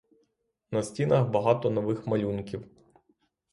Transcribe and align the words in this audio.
На 0.71 0.83
стінах 0.83 1.29
багато 1.29 1.69
нових 1.69 2.07
малюнків. 2.07 2.67